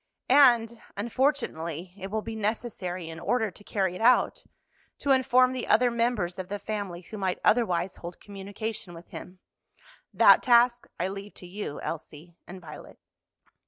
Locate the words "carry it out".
3.63-4.41